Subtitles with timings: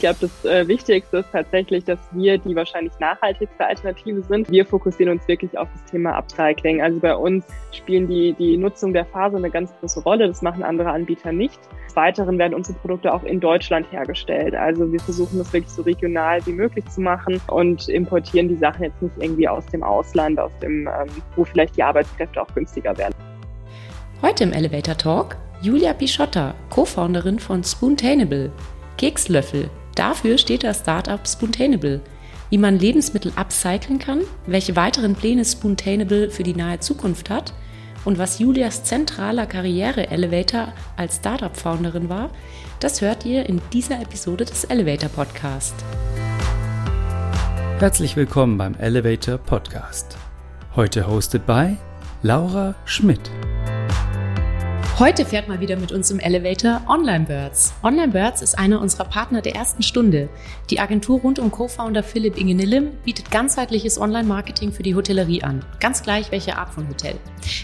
[0.00, 4.50] glaube, das äh, Wichtigste ist tatsächlich, dass wir die wahrscheinlich nachhaltigste Alternative sind.
[4.50, 6.82] Wir fokussieren uns wirklich auf das Thema Upcycling.
[6.82, 10.28] Also bei uns spielen die, die Nutzung der Faser eine ganz große Rolle.
[10.28, 11.58] Das machen andere Anbieter nicht.
[11.86, 14.54] Des Weiteren werden unsere Produkte auch in Deutschland hergestellt.
[14.54, 18.84] Also wir versuchen das wirklich so regional wie möglich zu machen und importieren die Sachen
[18.84, 22.96] jetzt nicht irgendwie aus dem Ausland, aus dem, ähm, wo vielleicht die Arbeitskräfte auch günstiger
[22.98, 23.14] werden.
[24.22, 28.50] Heute im Elevator Talk Julia Pischotta, Co-Founderin von Spoontainable.
[28.96, 29.68] Kekslöffel.
[30.00, 32.00] Dafür steht das Startup Spoontainable.
[32.48, 37.52] Wie man Lebensmittel upcyclen kann, welche weiteren Pläne Spoontainable für die nahe Zukunft hat
[38.06, 42.30] und was Julias zentraler Karriere-Elevator als Startup-Founderin war,
[42.80, 45.74] das hört ihr in dieser Episode des Elevator Podcast.
[47.78, 50.16] Herzlich willkommen beim Elevator Podcast.
[50.76, 51.76] Heute hosted by
[52.22, 53.30] Laura Schmidt.
[55.00, 57.72] Heute fährt mal wieder mit uns im Elevator Online Birds.
[57.82, 60.28] Online Birds ist einer unserer Partner der ersten Stunde.
[60.68, 65.64] Die Agentur rund um Co-Founder Philipp Ingenillim bietet ganzheitliches Online-Marketing für die Hotellerie an.
[65.80, 67.14] Ganz gleich welche Art von Hotel.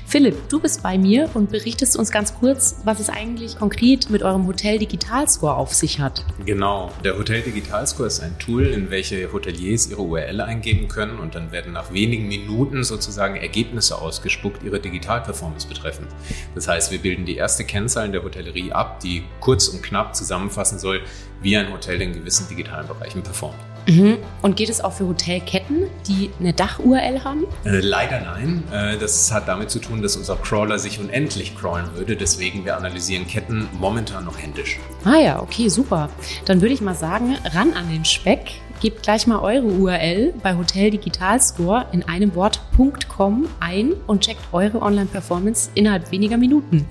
[0.06, 4.22] Philipp, du bist bei mir und berichtest uns ganz kurz, was es eigentlich konkret mit
[4.22, 6.24] eurem Hotel Digital Score auf sich hat.
[6.46, 11.18] Genau, der Hotel Digital Score ist ein Tool, in welche Hoteliers ihre URL eingeben können
[11.18, 16.08] und dann werden nach wenigen Minuten sozusagen Ergebnisse ausgespuckt, ihre Digital-Performance betreffend.
[16.54, 20.78] Das heißt, wir bilden die erste Kennzahl der Hotellerie ab, die kurz und knapp zusammenfassen
[20.78, 21.02] soll,
[21.42, 23.58] wie ein Hotel in gewissen digitalen Bereichen performt.
[23.88, 24.18] Mhm.
[24.42, 27.44] Und geht es auch für Hotelketten, die eine Dach-URL haben?
[27.64, 28.64] Äh, leider nein.
[28.72, 32.16] Äh, das hat damit zu tun, dass unser Crawler sich unendlich crawlen würde.
[32.16, 34.78] Deswegen wir analysieren Ketten momentan noch händisch.
[35.04, 36.10] Ah ja, okay, super.
[36.46, 38.54] Dann würde ich mal sagen, ran an den Speck.
[38.80, 42.60] Gebt gleich mal eure URL bei Hotel Digital Score in einem Wort
[43.08, 46.86] .com ein und checkt eure Online-Performance innerhalb weniger Minuten.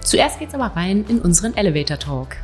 [0.00, 2.36] Zuerst geht's aber rein in unseren Elevator Talk.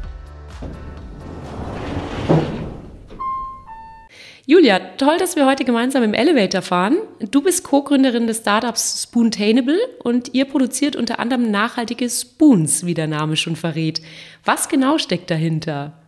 [4.44, 6.98] Julia, toll, dass wir heute gemeinsam im Elevator fahren.
[7.30, 13.06] Du bist Co-Gründerin des Startups Spoontainable und ihr produziert unter anderem nachhaltige Spoons, wie der
[13.06, 14.02] Name schon verrät.
[14.44, 16.01] Was genau steckt dahinter?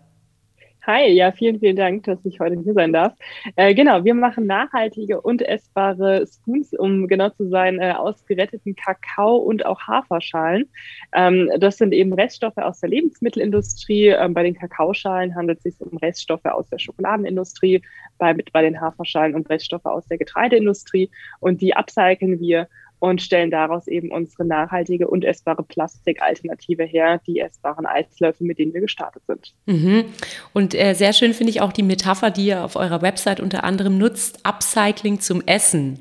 [0.86, 3.14] Hi, ja, vielen, vielen Dank, dass ich heute hier sein darf.
[3.56, 8.76] Äh, genau, wir machen nachhaltige und essbare Spoons, um genau zu sein, äh, aus geretteten
[8.76, 10.68] Kakao und auch Haferschalen.
[11.14, 14.08] Ähm, das sind eben Reststoffe aus der Lebensmittelindustrie.
[14.08, 17.80] Ähm, bei den Kakaoschalen handelt es sich um Reststoffe aus der Schokoladenindustrie,
[18.18, 21.10] bei, bei den Haferschalen um Reststoffe aus der Getreideindustrie.
[21.40, 22.68] Und die upcyclen wir
[23.04, 28.72] und stellen daraus eben unsere nachhaltige und essbare Plastikalternative her, die essbaren Eislöffel, mit denen
[28.72, 29.52] wir gestartet sind.
[29.66, 30.06] Mhm.
[30.54, 33.62] Und äh, sehr schön finde ich auch die Metapher, die ihr auf eurer Website unter
[33.62, 35.98] anderem nutzt, Upcycling zum Essen.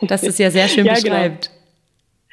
[0.00, 1.04] Das ist ja sehr schön ja, genau.
[1.04, 1.46] beschreibt.
[1.46, 1.55] Genau.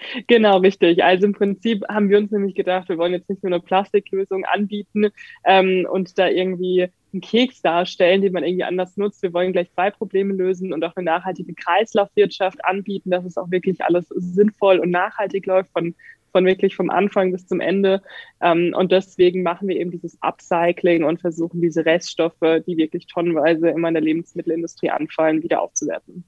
[0.28, 1.04] Genau, richtig.
[1.04, 4.46] Also im Prinzip haben wir uns nämlich gedacht, wir wollen jetzt nicht nur eine Plastiklösung
[4.46, 5.10] anbieten
[5.46, 9.22] ähm, und da irgendwie einen Keks darstellen, den man irgendwie anders nutzt.
[9.22, 13.52] Wir wollen gleich zwei Probleme lösen und auch eine nachhaltige Kreislaufwirtschaft anbieten, dass es auch
[13.52, 15.96] wirklich alles sinnvoll und nachhaltig läuft von
[16.34, 18.02] von wirklich vom Anfang bis zum Ende.
[18.42, 23.70] Ähm, und deswegen machen wir eben dieses Upcycling und versuchen diese Reststoffe, die wirklich tonnenweise
[23.70, 26.26] immer in der Lebensmittelindustrie anfallen, wieder aufzuwerten.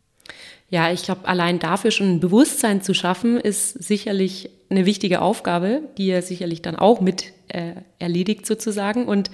[0.70, 5.82] Ja, ich glaube, allein dafür schon ein Bewusstsein zu schaffen, ist sicherlich eine wichtige Aufgabe,
[5.98, 9.06] die ihr sicherlich dann auch mit äh, erledigt sozusagen.
[9.06, 9.30] Und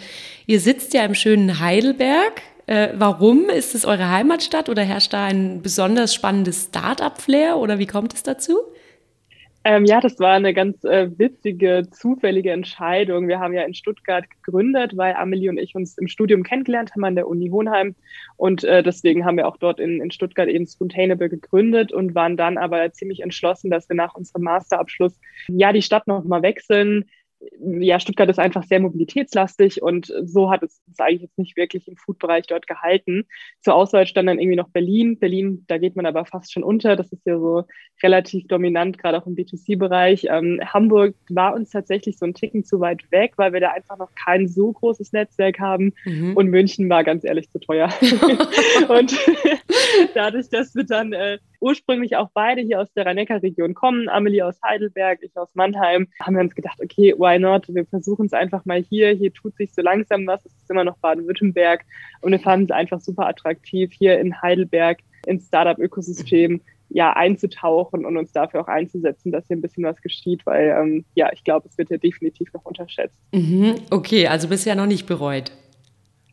[0.45, 2.41] ihr sitzt ja im schönen Heidelberg.
[2.67, 3.49] Äh, warum?
[3.49, 8.23] Ist es eure Heimatstadt oder herrscht da ein besonders spannendes Start-up-Flair oder wie kommt es
[8.23, 8.57] dazu?
[9.63, 13.27] Ähm, ja, das war eine ganz äh, witzige, zufällige Entscheidung.
[13.27, 17.03] Wir haben ja in Stuttgart gegründet, weil Amelie und ich uns im Studium kennengelernt haben
[17.03, 17.93] an der Uni Hohenheim.
[18.37, 22.37] Und äh, deswegen haben wir auch dort in, in Stuttgart eben Spoontainable gegründet und waren
[22.37, 27.05] dann aber ziemlich entschlossen, dass wir nach unserem Masterabschluss ja die Stadt nochmal wechseln,
[27.59, 31.87] ja, Stuttgart ist einfach sehr mobilitätslastig und so hat es, es eigentlich jetzt nicht wirklich
[31.87, 33.25] im Food-Bereich dort gehalten.
[33.61, 35.17] Zur Auswahl stand dann irgendwie noch Berlin.
[35.17, 36.95] Berlin, da geht man aber fast schon unter.
[36.95, 37.63] Das ist ja so
[38.03, 40.27] relativ dominant, gerade auch im B2C-Bereich.
[40.29, 43.97] Ähm, Hamburg war uns tatsächlich so ein Ticken zu weit weg, weil wir da einfach
[43.97, 45.93] noch kein so großes Netzwerk haben.
[46.05, 46.35] Mhm.
[46.35, 47.89] Und München war ganz ehrlich zu teuer.
[48.89, 49.17] und
[50.13, 54.59] dadurch, dass wir dann äh, ursprünglich auch beide hier aus der Rhein-Neckar-Region kommen, Amelie aus
[54.61, 57.65] Heidelberg, ich aus Mannheim, haben wir uns gedacht, okay, why not?
[57.69, 59.11] Wir versuchen es einfach mal hier.
[59.11, 60.45] Hier tut sich so langsam was.
[60.45, 61.85] Es ist immer noch Baden-Württemberg
[62.21, 68.17] und wir fanden es einfach super attraktiv, hier in Heidelberg ins Startup-Ökosystem ja einzutauchen und
[68.17, 71.67] uns dafür auch einzusetzen, dass hier ein bisschen was geschieht, weil ähm, ja, ich glaube,
[71.69, 73.17] es wird ja definitiv noch unterschätzt.
[73.31, 75.51] Mhm, okay, also bisher noch nicht bereut.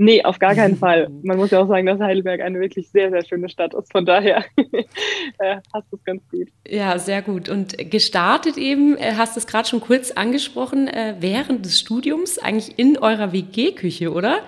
[0.00, 1.08] Nee, auf gar keinen Fall.
[1.22, 3.90] Man muss ja auch sagen, dass Heidelberg eine wirklich sehr, sehr schöne Stadt ist.
[3.90, 6.48] Von daher äh, passt das ganz gut.
[6.66, 7.48] Ja, sehr gut.
[7.48, 12.38] Und gestartet eben, äh, hast du es gerade schon kurz angesprochen, äh, während des Studiums,
[12.38, 14.38] eigentlich in eurer WG-Küche, oder?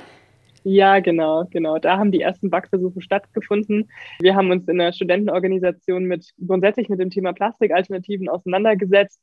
[0.63, 1.79] Ja, genau, genau.
[1.79, 3.91] Da haben die ersten Backversuche stattgefunden.
[4.21, 9.21] Wir haben uns in der Studentenorganisation mit grundsätzlich mit dem Thema Plastikalternativen auseinandergesetzt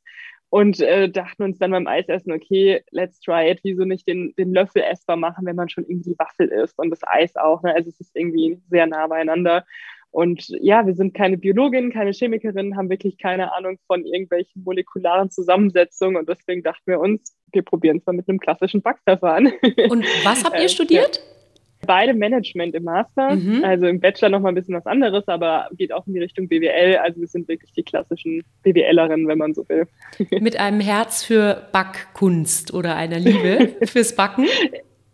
[0.50, 3.60] und äh, dachten uns dann beim Eisessen, okay, let's try it.
[3.62, 7.00] Wieso nicht den, den Löffel essbar machen, wenn man schon irgendwie Waffel isst und das
[7.02, 7.62] Eis auch.
[7.62, 7.74] Ne?
[7.74, 9.64] Also es ist irgendwie sehr nah beieinander.
[10.10, 15.30] Und ja, wir sind keine Biologin, keine Chemikerin, haben wirklich keine Ahnung von irgendwelchen molekularen
[15.30, 19.52] Zusammensetzungen und deswegen dachten wir uns, wir probieren es mal mit einem klassischen Backverfahren.
[19.90, 21.20] Und was habt ihr studiert?
[21.88, 23.64] Beide Management im Master, mhm.
[23.64, 26.46] also im Bachelor noch mal ein bisschen was anderes, aber geht auch in die Richtung
[26.46, 26.98] BWL.
[26.98, 29.88] Also wir sind wirklich die klassischen BWLerinnen, wenn man so will.
[30.40, 34.46] Mit einem Herz für Backkunst oder einer Liebe fürs Backen?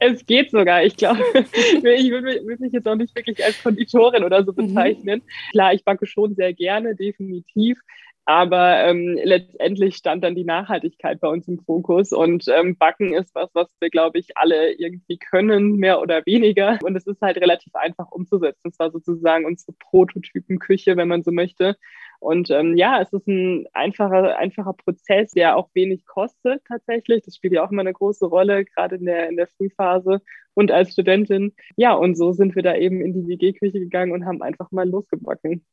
[0.00, 0.82] Es geht sogar.
[0.82, 4.66] Ich glaube, ich würde mich jetzt auch nicht wirklich als Konditorin oder so mhm.
[4.66, 5.20] bezeichnen.
[5.20, 5.50] Mhm.
[5.52, 7.78] Klar, ich backe schon sehr gerne, definitiv.
[8.26, 13.34] Aber ähm, letztendlich stand dann die Nachhaltigkeit bei uns im Fokus und ähm, Backen ist
[13.34, 16.78] was, was wir, glaube ich, alle irgendwie können, mehr oder weniger.
[16.82, 18.68] Und es ist halt relativ einfach umzusetzen.
[18.70, 21.76] Es war sozusagen unsere Prototypenküche, wenn man so möchte.
[22.24, 27.22] Und ähm, ja, es ist ein einfacher, einfacher Prozess, der auch wenig kostet tatsächlich.
[27.22, 30.22] Das spielt ja auch immer eine große Rolle, gerade in der, in der Frühphase
[30.54, 31.52] und als Studentin.
[31.76, 34.88] Ja, und so sind wir da eben in die WG-Küche gegangen und haben einfach mal
[34.88, 35.66] losgebacken.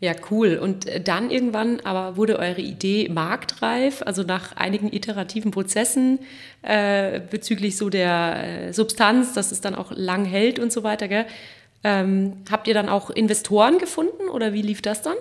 [0.00, 0.58] Ja, cool.
[0.60, 6.18] Und dann irgendwann aber wurde eure Idee marktreif, also nach einigen iterativen Prozessen
[6.62, 11.06] äh, bezüglich so der äh, Substanz, dass es dann auch lang hält und so weiter.
[11.06, 11.26] Gell?
[11.84, 15.14] Ähm, habt ihr dann auch Investoren gefunden oder wie lief das dann?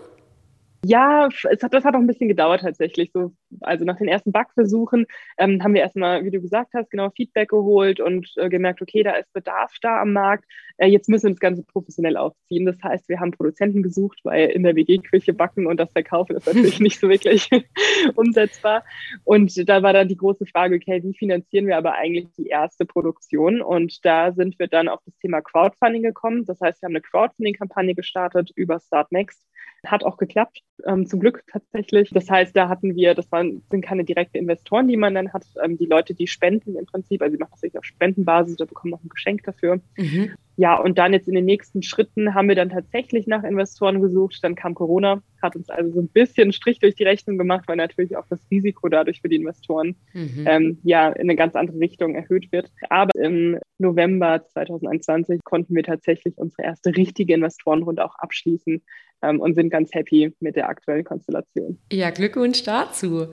[0.85, 3.11] Ja, es hat, das hat auch ein bisschen gedauert tatsächlich.
[3.13, 5.05] So, also nach den ersten Backversuchen
[5.37, 9.01] ähm, haben wir erstmal, wie du gesagt hast, genau Feedback geholt und äh, gemerkt, okay,
[9.01, 10.43] da ist Bedarf da am Markt.
[10.77, 12.65] Äh, jetzt müssen wir das Ganze professionell aufziehen.
[12.65, 16.47] Das heißt, wir haben Produzenten gesucht, weil in der WG-Küche backen und das verkaufen ist
[16.47, 17.49] natürlich nicht so wirklich
[18.15, 18.83] umsetzbar.
[19.23, 22.85] Und da war dann die große Frage, okay, wie finanzieren wir aber eigentlich die erste
[22.85, 23.61] Produktion?
[23.61, 26.43] Und da sind wir dann auf das Thema Crowdfunding gekommen.
[26.43, 29.41] Das heißt, wir haben eine Crowdfunding-Kampagne gestartet über Startnext
[29.85, 32.09] hat auch geklappt, ähm, zum Glück tatsächlich.
[32.11, 35.45] Das heißt, da hatten wir, das waren, sind keine direkten Investoren, die man dann hat,
[35.63, 38.91] ähm, die Leute, die spenden im Prinzip, also die machen das auf Spendenbasis, da bekommen
[38.91, 39.81] noch ein Geschenk dafür.
[39.97, 40.33] Mhm.
[40.55, 44.39] Ja, und dann jetzt in den nächsten Schritten haben wir dann tatsächlich nach Investoren gesucht.
[44.43, 47.77] Dann kam Corona, hat uns also so ein bisschen Strich durch die Rechnung gemacht, weil
[47.77, 50.45] natürlich auch das Risiko dadurch für die Investoren mhm.
[50.45, 52.71] ähm, ja in eine ganz andere Richtung erhöht wird.
[52.89, 58.81] Aber im November 2021 konnten wir tatsächlich unsere erste richtige Investorenrunde auch abschließen
[59.23, 61.79] ähm, und sind ganz happy mit der aktuellen Konstellation.
[61.91, 63.27] Ja, Glückwunsch dazu.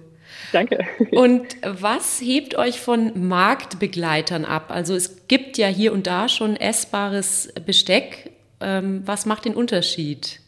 [0.53, 0.79] Danke.
[1.12, 4.67] Und was hebt euch von Marktbegleitern ab?
[4.71, 8.32] Also es gibt ja hier und da schon essbares Besteck.
[8.61, 10.41] Ähm, was macht den Unterschied?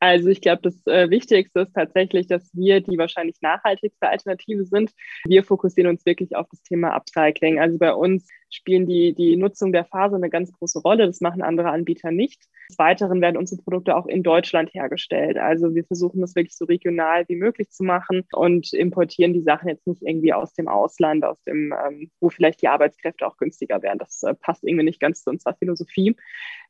[0.00, 4.90] Also ich glaube, das äh, Wichtigste ist tatsächlich, dass wir die wahrscheinlich nachhaltigste Alternative sind.
[5.24, 7.60] Wir fokussieren uns wirklich auf das Thema Upcycling.
[7.60, 11.06] Also bei uns spielen die, die Nutzung der Faser eine ganz große Rolle.
[11.06, 12.44] Das machen andere Anbieter nicht.
[12.68, 15.36] Des Weiteren werden unsere Produkte auch in Deutschland hergestellt.
[15.36, 19.68] Also wir versuchen das wirklich so regional wie möglich zu machen und importieren die Sachen
[19.68, 23.82] jetzt nicht irgendwie aus dem Ausland, aus dem, ähm, wo vielleicht die Arbeitskräfte auch günstiger
[23.82, 23.98] wären.
[23.98, 26.16] Das äh, passt irgendwie nicht ganz zu unserer Philosophie.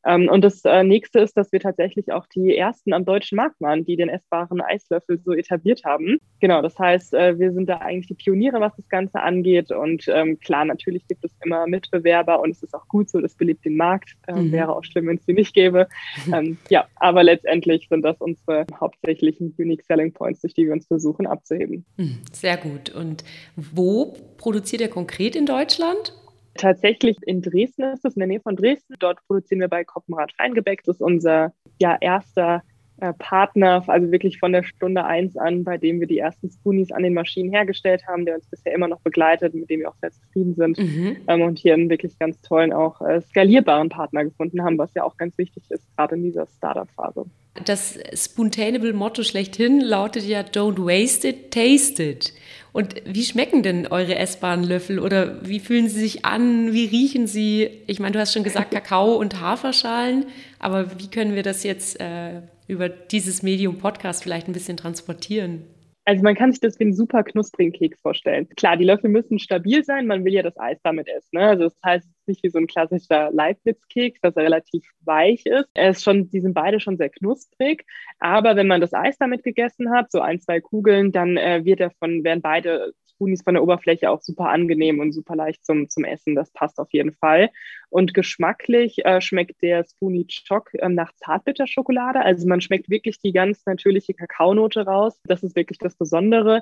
[0.05, 3.61] Ähm, und das äh, nächste ist, dass wir tatsächlich auch die ersten am deutschen Markt
[3.61, 6.17] waren, die den essbaren Eislöffel so etabliert haben.
[6.39, 9.71] Genau, das heißt, äh, wir sind da eigentlich die Pioniere, was das Ganze angeht.
[9.71, 13.35] Und ähm, klar, natürlich gibt es immer Mitbewerber und es ist auch gut so, das
[13.35, 14.15] belebt den Markt.
[14.27, 14.51] Äh, mhm.
[14.51, 15.87] Wäre auch schlimm, wenn es die nicht gäbe.
[16.33, 20.87] ähm, ja, aber letztendlich sind das unsere hauptsächlichen Unique Selling Points, durch die wir uns
[20.87, 21.85] versuchen abzuheben.
[21.97, 22.89] Mhm, sehr gut.
[22.89, 23.23] Und
[23.55, 26.13] wo produziert ihr konkret in Deutschland?
[26.55, 28.93] Tatsächlich in Dresden ist es, in der Nähe von Dresden.
[28.99, 30.83] Dort produzieren wir bei Koppenrad Feingebäck.
[30.83, 32.61] Das ist unser ja, erster
[32.97, 36.91] äh, Partner, also wirklich von der Stunde eins an, bei dem wir die ersten Spoonies
[36.91, 39.95] an den Maschinen hergestellt haben, der uns bisher immer noch begleitet, mit dem wir auch
[39.99, 41.17] sehr zufrieden sind mhm.
[41.27, 45.03] ähm, und hier einen wirklich ganz tollen, auch äh, skalierbaren Partner gefunden haben, was ja
[45.03, 47.25] auch ganz wichtig ist, gerade in dieser Startup-Phase.
[47.65, 52.33] Das Spoontainable-Motto schlechthin lautet ja Don't waste it, taste it.
[52.73, 56.73] Und wie schmecken denn eure essbaren Löffel oder wie fühlen sie sich an?
[56.73, 57.69] Wie riechen sie?
[57.85, 60.25] Ich meine, du hast schon gesagt Kakao und Haferschalen,
[60.57, 65.63] aber wie können wir das jetzt äh, über dieses Medium Podcast vielleicht ein bisschen transportieren?
[66.05, 68.49] Also man kann sich das wie einen super knusprigen Keks vorstellen.
[68.57, 71.29] Klar, die Löffel müssen stabil sein, man will ja das Eis damit essen.
[71.37, 71.47] Ne?
[71.47, 75.45] Also das heißt, es ist nicht wie so ein klassischer Leibniz-Keks, dass er relativ weich
[75.45, 75.69] ist.
[75.73, 77.85] Er ist schon, die sind beide schon sehr knusprig.
[78.19, 81.79] Aber wenn man das Eis damit gegessen hat, so ein, zwei Kugeln, dann äh, wird
[81.79, 85.89] er von, werden beide Spoonies von der Oberfläche auch super angenehm und super leicht zum,
[85.89, 86.35] zum Essen.
[86.35, 87.49] Das passt auf jeden Fall.
[87.89, 92.21] Und geschmacklich äh, schmeckt der Spoonie Choc äh, nach Zartbitterschokolade.
[92.21, 95.19] Also man schmeckt wirklich die ganz natürliche Kakaonote raus.
[95.25, 96.61] Das ist wirklich das Besondere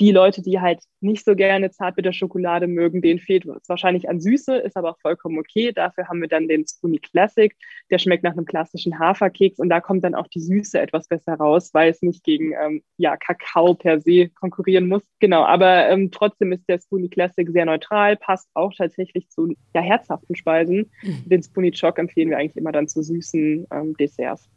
[0.00, 4.56] die Leute, die halt nicht so gerne Zartbitterschokolade mögen, denen fehlt es wahrscheinlich an Süße,
[4.56, 5.72] ist aber auch vollkommen okay.
[5.72, 7.54] Dafür haben wir dann den Spoonie Classic.
[7.90, 11.34] Der schmeckt nach einem klassischen Haferkeks und da kommt dann auch die Süße etwas besser
[11.34, 15.02] raus, weil es nicht gegen ähm, ja, Kakao per se konkurrieren muss.
[15.18, 19.80] Genau, aber ähm, trotzdem ist der Spoonie Classic sehr neutral, passt auch tatsächlich zu ja,
[19.80, 20.90] herzhaften Speisen.
[21.02, 21.28] Mhm.
[21.28, 24.48] Den Spoonie Choc empfehlen wir eigentlich immer dann zu süßen ähm, Desserts.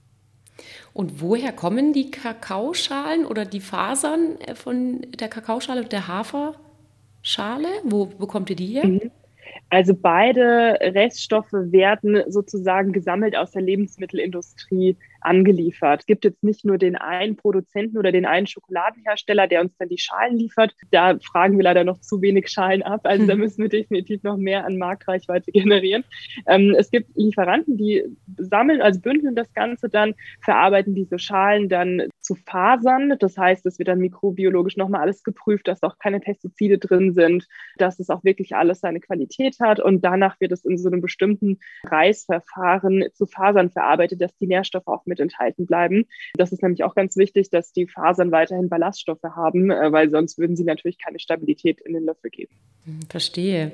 [0.94, 7.68] Und woher kommen die Kakaoschalen oder die Fasern äh, von der Kakaoschale und der Haferschale?
[7.84, 8.88] Wo bekommt ihr die her?
[8.88, 9.12] Mhm.
[9.70, 16.02] Also beide Reststoffe werden sozusagen gesammelt aus der Lebensmittelindustrie angeliefert.
[16.02, 19.90] Es gibt jetzt nicht nur den einen Produzenten oder den einen Schokoladenhersteller, der uns dann
[19.90, 20.74] die Schalen liefert.
[20.92, 23.02] Da fragen wir leider noch zu wenig Schalen ab.
[23.04, 23.40] Also da hm.
[23.40, 26.04] müssen wir definitiv noch mehr an Marktreichweite generieren.
[26.48, 28.04] Ähm, es gibt Lieferanten, die
[28.38, 33.16] sammeln, also bündeln das Ganze dann, verarbeiten diese Schalen dann zu Fasern.
[33.20, 37.48] Das heißt, es wird dann mikrobiologisch nochmal alles geprüft, dass auch keine Pestizide drin sind,
[37.78, 39.80] dass es auch wirklich alles seine Qualität hat.
[39.80, 44.88] Und danach wird es in so einem bestimmten Reisverfahren zu Fasern verarbeitet, dass die Nährstoffe
[44.88, 46.06] auch mit enthalten bleiben.
[46.36, 50.38] Das ist nämlich auch ganz wichtig, dass die Fasern weiterhin Ballaststoffe haben, äh, weil sonst
[50.38, 52.54] würden sie natürlich keine Stabilität in den Löffel geben.
[52.86, 53.74] Hm, verstehe.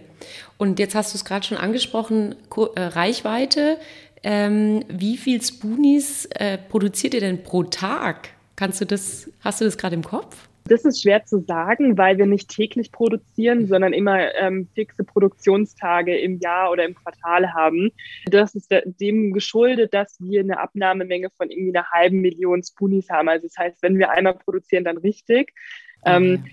[0.57, 2.35] Und jetzt hast du es gerade schon angesprochen,
[2.75, 3.77] äh, Reichweite.
[4.23, 8.29] Ähm, wie viel Spoonies äh, produziert ihr denn pro Tag?
[8.55, 10.47] Kannst du das, hast du das gerade im Kopf?
[10.67, 13.67] Das ist schwer zu sagen, weil wir nicht täglich produzieren, mhm.
[13.67, 17.91] sondern immer ähm, fixe Produktionstage im Jahr oder im Quartal haben.
[18.25, 23.29] Das ist dem geschuldet, dass wir eine Abnahmemenge von irgendwie einer halben Million Spoonies haben.
[23.29, 25.53] Also das heißt, wenn wir einmal produzieren, dann richtig.
[26.03, 26.45] Ähm,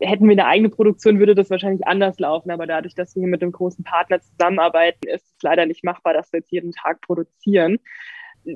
[0.00, 2.50] hätten wir eine eigene Produktion, würde das wahrscheinlich anders laufen.
[2.50, 6.14] Aber dadurch, dass wir hier mit einem großen Partner zusammenarbeiten, ist es leider nicht machbar,
[6.14, 7.78] dass wir jetzt jeden Tag produzieren.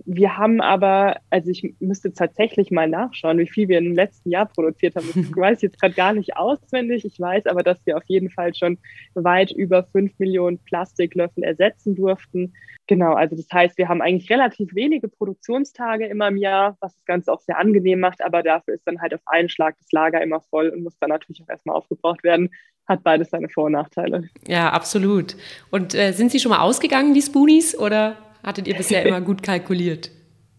[0.04, 4.46] Wir haben aber, also ich müsste tatsächlich mal nachschauen, wie viel wir im letzten Jahr
[4.46, 5.06] produziert haben.
[5.30, 7.04] Ich weiß jetzt gerade gar nicht auswendig.
[7.04, 8.78] Ich weiß aber, dass wir auf jeden Fall schon
[9.14, 12.52] weit über fünf Millionen Plastiklöffel ersetzen durften.
[12.86, 17.04] Genau, also das heißt, wir haben eigentlich relativ wenige Produktionstage immer im Jahr, was das
[17.04, 20.20] Ganze auch sehr angenehm macht, aber dafür ist dann halt auf einen Schlag das Lager
[20.20, 22.50] immer voll und muss dann natürlich auch erstmal aufgebraucht werden.
[22.88, 24.28] Hat beides seine Vor- und Nachteile.
[24.46, 25.36] Ja, absolut.
[25.70, 29.42] Und äh, sind Sie schon mal ausgegangen, die Spoonies, oder Hattet ihr bisher immer gut
[29.42, 30.10] kalkuliert?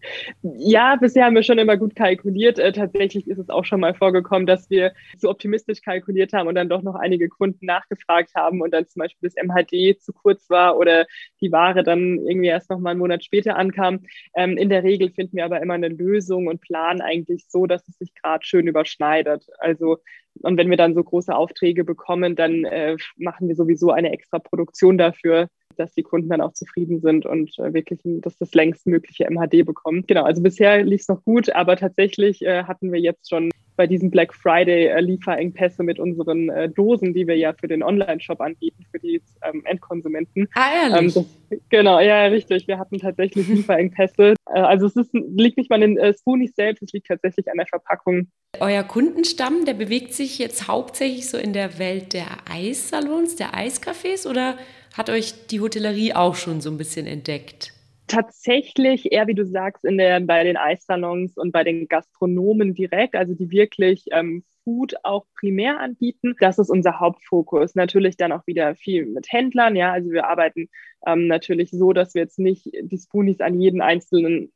[0.42, 2.58] Ja, bisher haben wir schon immer gut kalkuliert.
[2.58, 6.54] Äh, tatsächlich ist es auch schon mal vorgekommen, dass wir zu optimistisch kalkuliert haben und
[6.54, 10.48] dann doch noch einige Kunden nachgefragt haben und dann zum Beispiel das MHD zu kurz
[10.50, 11.06] war oder
[11.40, 14.00] die Ware dann irgendwie erst noch mal einen Monat später ankam.
[14.34, 17.86] Ähm, in der Regel finden wir aber immer eine Lösung und planen eigentlich so, dass
[17.88, 19.46] es sich gerade schön überschneidet.
[19.58, 19.98] Also
[20.40, 24.38] und wenn wir dann so große Aufträge bekommen, dann äh, machen wir sowieso eine extra
[24.38, 28.86] Produktion dafür, dass die Kunden dann auch zufrieden sind und äh, wirklich das, das längst
[28.86, 30.04] mögliche MHD bekommen.
[30.06, 33.86] Genau, also bisher lief es noch gut, aber tatsächlich äh, hatten wir jetzt schon bei
[33.86, 38.40] diesen Black Friday äh, Lieferengpässe mit unseren äh, Dosen, die wir ja für den Online-Shop
[38.40, 40.48] anbieten, für die ähm, Endkonsumenten.
[40.54, 41.16] Ah, ehrlich?
[41.16, 42.68] Ähm, das, genau, ja, richtig.
[42.68, 44.34] Wir hatten tatsächlich Lieferengpässe.
[44.52, 47.50] Äh, also es ist, liegt nicht mal an den äh, Spoonies selbst, es liegt tatsächlich
[47.50, 48.28] an der Verpackung.
[48.60, 54.28] Euer Kundenstamm, der bewegt sich jetzt hauptsächlich so in der Welt der Eissalons, der Eiscafés
[54.28, 54.56] oder
[54.94, 57.72] hat euch die Hotellerie auch schon so ein bisschen entdeckt?
[58.08, 63.14] Tatsächlich eher, wie du sagst, in der, bei den Eissalons und bei den Gastronomen direkt,
[63.14, 66.34] also die wirklich ähm, Food auch primär anbieten.
[66.40, 67.74] Das ist unser Hauptfokus.
[67.74, 69.76] Natürlich dann auch wieder viel mit Händlern.
[69.76, 70.68] Ja, also wir arbeiten
[71.06, 74.52] ähm, natürlich so, dass wir jetzt nicht die Spoonies an jeden einzelnen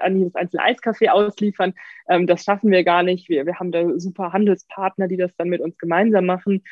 [0.00, 1.74] an jedes einzelne Eiscafé ausliefern.
[2.08, 3.28] Ähm, das schaffen wir gar nicht.
[3.28, 6.64] Wir, wir haben da super Handelspartner, die das dann mit uns gemeinsam machen.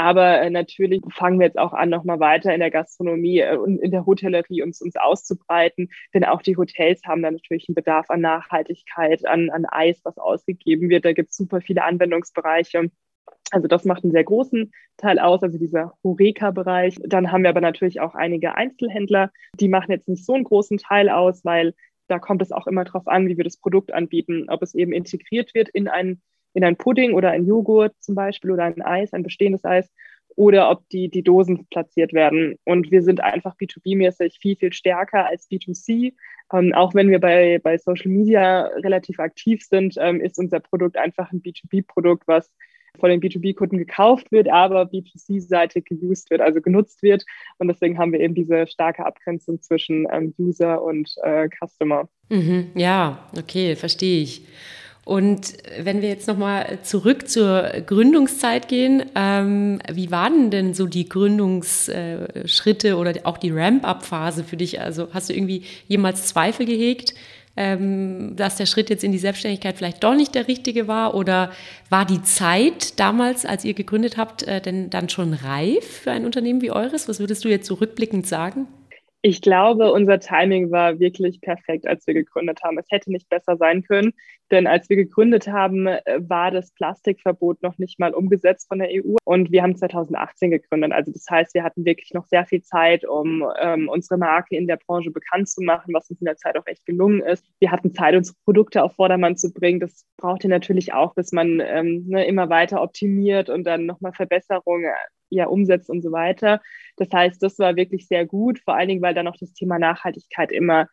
[0.00, 3.76] Aber äh, natürlich fangen wir jetzt auch an, nochmal weiter in der Gastronomie äh, und
[3.76, 5.90] in der Hotellerie uns, uns auszubreiten.
[6.14, 10.16] Denn auch die Hotels haben da natürlich einen Bedarf an Nachhaltigkeit, an, an Eis, was
[10.16, 11.04] ausgegeben wird.
[11.04, 12.90] Da gibt es super viele Anwendungsbereiche.
[13.50, 16.96] Also das macht einen sehr großen Teil aus, also dieser Horeca-Bereich.
[17.04, 19.30] Dann haben wir aber natürlich auch einige Einzelhändler,
[19.60, 21.74] die machen jetzt nicht so einen großen Teil aus, weil
[22.08, 24.92] da kommt es auch immer darauf an, wie wir das Produkt anbieten, ob es eben
[24.92, 26.22] integriert wird in ein
[26.54, 29.88] in ein Pudding oder ein Joghurt zum Beispiel oder ein Eis, ein bestehendes Eis,
[30.36, 32.56] oder ob die, die Dosen platziert werden.
[32.64, 36.14] Und wir sind einfach B2B-mäßig viel, viel stärker als B2C.
[36.52, 40.96] Ähm, auch wenn wir bei, bei Social Media relativ aktiv sind, ähm, ist unser Produkt
[40.96, 42.50] einfach ein B2B-Produkt, was
[42.98, 47.24] von den B2B-Kunden gekauft wird, aber B2C-Seite geused wird, also genutzt wird.
[47.58, 52.08] Und deswegen haben wir eben diese starke Abgrenzung zwischen ähm, User und äh, Customer.
[52.30, 54.46] Mhm, ja, okay, verstehe ich.
[55.10, 61.08] Und wenn wir jetzt nochmal zurück zur Gründungszeit gehen, ähm, wie waren denn so die
[61.08, 64.80] Gründungsschritte oder auch die Ramp-up-Phase für dich?
[64.80, 67.14] Also hast du irgendwie jemals Zweifel gehegt,
[67.56, 71.16] ähm, dass der Schritt jetzt in die Selbstständigkeit vielleicht doch nicht der richtige war?
[71.16, 71.50] Oder
[71.88, 76.24] war die Zeit damals, als ihr gegründet habt, äh, denn dann schon reif für ein
[76.24, 77.08] Unternehmen wie eures?
[77.08, 78.68] Was würdest du jetzt so rückblickend sagen?
[79.22, 82.78] Ich glaube, unser Timing war wirklich perfekt, als wir gegründet haben.
[82.78, 84.14] Es hätte nicht besser sein können,
[84.50, 88.88] denn als wir gegründet haben, äh, war das Plastikverbot noch nicht mal umgesetzt von der
[88.90, 90.92] EU und wir haben 2018 gegründet.
[90.92, 94.66] Also das heißt, wir hatten wirklich noch sehr viel Zeit, um ähm, unsere Marke in
[94.66, 97.44] der Branche bekannt zu machen, was uns in der Zeit auch echt gelungen ist.
[97.60, 99.80] Wir hatten Zeit, unsere Produkte auf Vordermann zu bringen.
[99.80, 104.12] Das braucht ihr natürlich auch, bis man ähm, ne, immer weiter optimiert und dann nochmal
[104.12, 104.92] Verbesserungen
[105.30, 106.60] ja umsetzt und so weiter.
[106.96, 109.78] Das heißt, das war wirklich sehr gut, vor allen Dingen, weil dann auch das Thema
[109.78, 110.88] Nachhaltigkeit immer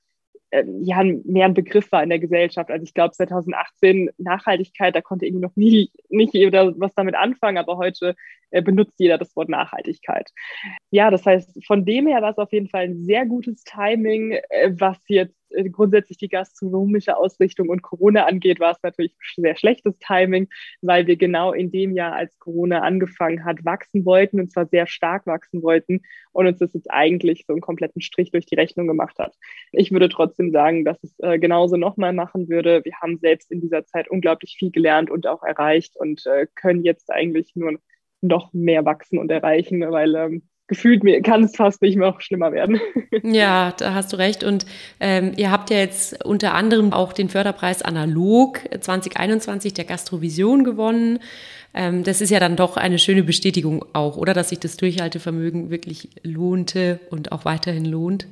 [0.52, 2.70] äh, ja, mehr ein Begriff war in der Gesellschaft.
[2.70, 7.58] Also ich glaube 2018 Nachhaltigkeit, da konnte irgendwie noch nie nicht jeder was damit anfangen,
[7.58, 8.16] aber heute
[8.52, 10.30] äh, benutzt jeder das Wort Nachhaltigkeit.
[10.92, 14.32] Ja, das heißt, von dem her war es auf jeden Fall ein sehr gutes Timing,
[14.50, 15.37] äh, was jetzt
[15.72, 20.48] grundsätzlich die gastronomische Ausrichtung und Corona angeht, war es natürlich sehr schlechtes Timing,
[20.82, 24.88] weil wir genau in dem Jahr, als Corona angefangen hat, wachsen wollten und zwar sehr
[24.88, 26.02] stark wachsen wollten
[26.32, 29.36] und uns das jetzt eigentlich so einen kompletten Strich durch die Rechnung gemacht hat.
[29.72, 32.84] Ich würde trotzdem sagen, dass es äh, genauso nochmal machen würde.
[32.84, 36.84] Wir haben selbst in dieser Zeit unglaublich viel gelernt und auch erreicht und äh, können
[36.84, 37.80] jetzt eigentlich nur
[38.22, 42.52] noch mehr wachsen und erreichen, weil ähm, gefühlt mir kann es fast nicht mehr schlimmer
[42.52, 42.80] werden.
[43.24, 44.44] Ja, da hast du recht.
[44.44, 44.66] Und
[45.00, 51.20] ähm, ihr habt ja jetzt unter anderem auch den Förderpreis Analog 2021 der Gastrovision gewonnen.
[51.74, 54.34] Ähm, das ist ja dann doch eine schöne Bestätigung auch, oder?
[54.34, 58.28] Dass sich das Durchhaltevermögen wirklich lohnte und auch weiterhin lohnt.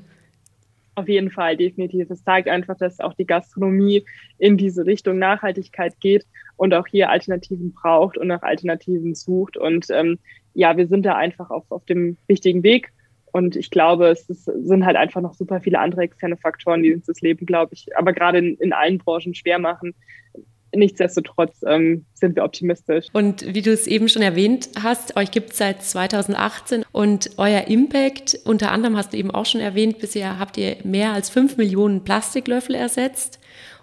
[0.97, 2.09] Auf jeden Fall, definitiv.
[2.09, 4.05] Es zeigt einfach, dass auch die Gastronomie
[4.37, 6.25] in diese Richtung Nachhaltigkeit geht
[6.55, 9.57] und auch hier Alternativen braucht und nach Alternativen sucht.
[9.57, 10.19] Und ähm,
[10.53, 12.93] ja, wir sind da einfach auf, auf dem richtigen Weg.
[13.33, 16.93] Und ich glaube, es ist, sind halt einfach noch super viele andere externe Faktoren, die
[16.93, 19.93] uns das Leben, glaube ich, aber gerade in, in allen Branchen schwer machen.
[20.75, 23.07] Nichtsdestotrotz ähm, sind wir optimistisch.
[23.13, 27.67] Und wie du es eben schon erwähnt hast, euch gibt es seit 2018 und euer
[27.67, 31.57] Impact, unter anderem hast du eben auch schon erwähnt, bisher habt ihr mehr als 5
[31.57, 33.39] Millionen Plastiklöffel ersetzt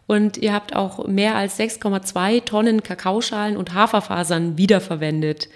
[0.07, 5.49] und ihr habt auch mehr als 6,2 Tonnen Kakaoschalen und Haferfasern wiederverwendet.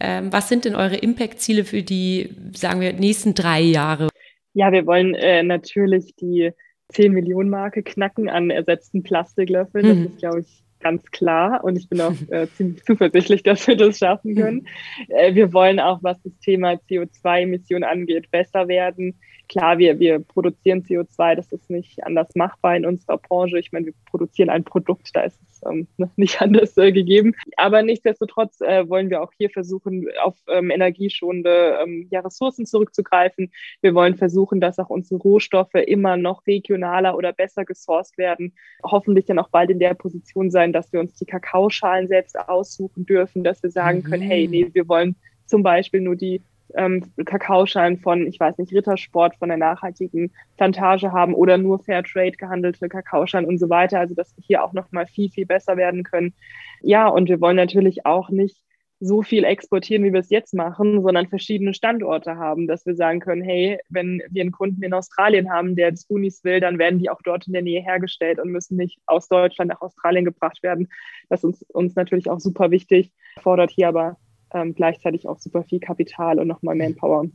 [0.00, 4.08] Ähm, was sind denn eure Impact-Ziele für die, sagen wir, nächsten drei Jahre?
[4.54, 6.52] Ja, wir wollen äh, natürlich die
[6.88, 9.86] 10 Millionen Marke knacken an ersetzten Plastiklöffeln.
[9.86, 10.06] Das hm.
[10.06, 13.98] ist, glaube ich, ganz klar und ich bin auch äh, ziemlich zuversichtlich, dass wir das
[13.98, 14.66] schaffen können.
[15.08, 19.14] Äh, wir wollen auch, was das Thema CO2-Emissionen angeht, besser werden
[19.50, 23.58] klar, wir, wir produzieren CO2, das ist nicht anders machbar in unserer Branche.
[23.58, 27.34] Ich meine, wir produzieren ein Produkt, da ist es ähm, nicht anders äh, gegeben.
[27.56, 33.50] Aber nichtsdestotrotz äh, wollen wir auch hier versuchen, auf ähm, energieschonende ähm, ja, Ressourcen zurückzugreifen.
[33.80, 38.54] Wir wollen versuchen, dass auch unsere Rohstoffe immer noch regionaler oder besser gesourced werden.
[38.82, 43.06] Hoffentlich dann auch bald in der Position sein, dass wir uns die Kakaoschalen selbst aussuchen
[43.06, 46.42] dürfen, dass wir sagen können, hey, nee, wir wollen zum Beispiel nur die
[46.74, 52.32] ähm, Kakaoschein von, ich weiß nicht, Rittersport, von der nachhaltigen Plantage haben oder nur Fairtrade
[52.32, 54.00] gehandelte Kakaoschein und so weiter.
[54.00, 56.34] Also dass wir hier auch nochmal viel, viel besser werden können.
[56.82, 58.56] Ja, und wir wollen natürlich auch nicht
[59.00, 63.20] so viel exportieren, wie wir es jetzt machen, sondern verschiedene Standorte haben, dass wir sagen
[63.20, 67.08] können, hey, wenn wir einen Kunden in Australien haben, der Spoonies will, dann werden die
[67.08, 70.88] auch dort in der Nähe hergestellt und müssen nicht aus Deutschland nach Australien gebracht werden.
[71.30, 74.18] Das ist uns natürlich auch super wichtig, fordert hier aber
[74.52, 77.26] ähm, gleichzeitig auch super viel Kapital und nochmal Manpower.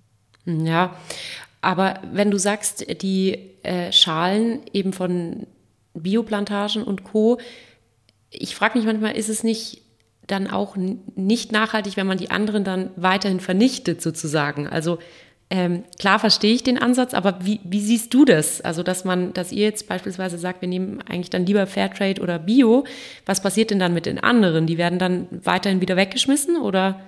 [0.46, 0.96] Ja,
[1.62, 5.48] aber wenn du sagst, die äh, Schalen eben von
[5.94, 7.40] Bioplantagen und Co.,
[8.30, 9.82] ich frage mich manchmal, ist es nicht
[10.28, 14.68] dann auch nicht nachhaltig, wenn man die anderen dann weiterhin vernichtet sozusagen?
[14.68, 15.00] Also
[15.52, 18.62] ähm, klar verstehe ich den Ansatz, aber wie, wie, siehst du das?
[18.62, 22.40] Also, dass man, dass ihr jetzt beispielsweise sagt, wir nehmen eigentlich dann lieber Fairtrade oder
[22.40, 22.84] Bio.
[23.28, 24.66] Was passiert denn dann mit den anderen?
[24.66, 27.00] Die werden dann weiterhin wieder weggeschmissen oder?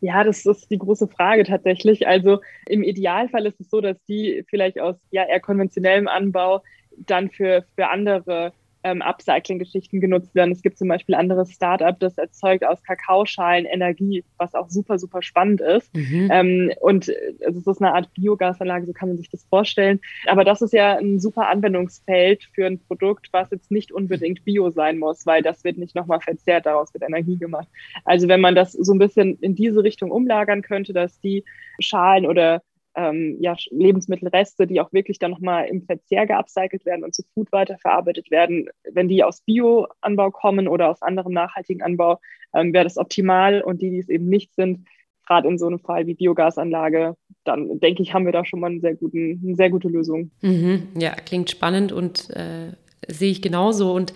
[0.00, 2.06] Ja, das ist die große Frage tatsächlich.
[2.06, 6.62] Also im Idealfall ist es so, dass die vielleicht aus ja eher konventionellem Anbau
[6.96, 8.52] dann für, für andere
[8.84, 10.52] ähm, Upcycling-Geschichten genutzt werden.
[10.52, 14.98] Es gibt zum Beispiel ein anderes Startup, das erzeugt aus Kakaoschalen Energie, was auch super,
[14.98, 15.94] super spannend ist.
[15.94, 16.28] Mhm.
[16.32, 20.00] Ähm, und es ist eine Art Biogasanlage, so kann man sich das vorstellen.
[20.26, 24.70] Aber das ist ja ein super Anwendungsfeld für ein Produkt, was jetzt nicht unbedingt Bio
[24.70, 27.68] sein muss, weil das wird nicht nochmal verzehrt, daraus wird Energie gemacht.
[28.04, 31.44] Also wenn man das so ein bisschen in diese Richtung umlagern könnte, dass die
[31.80, 32.62] Schalen oder
[32.94, 37.50] ähm, ja, Lebensmittelreste, die auch wirklich dann nochmal im Verzehr geupcycelt werden und zu Food
[37.52, 42.20] weiterverarbeitet werden, wenn die aus Bioanbau kommen oder aus anderem nachhaltigen Anbau,
[42.54, 43.62] ähm, wäre das optimal.
[43.62, 44.86] Und die, die es eben nicht sind,
[45.26, 48.70] gerade in so einem Fall wie Biogasanlage, dann denke ich, haben wir da schon mal
[48.70, 50.30] einen sehr guten, eine sehr gute Lösung.
[50.42, 52.72] Mhm, ja, klingt spannend und äh,
[53.08, 53.92] sehe ich genauso.
[53.92, 54.12] Und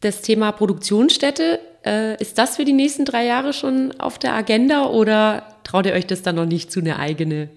[0.00, 4.86] das Thema Produktionsstätte, äh, ist das für die nächsten drei Jahre schon auf der Agenda
[4.86, 7.48] oder traut ihr euch das dann noch nicht zu eine eigene?